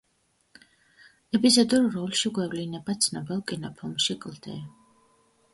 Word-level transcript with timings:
ეპიზოდურ 1.39 1.85
როლში 1.97 2.33
გვევლინება 2.39 2.97
ცნობილ 3.07 3.45
კინოფილმში 3.53 4.21
„კლდე“. 4.25 4.57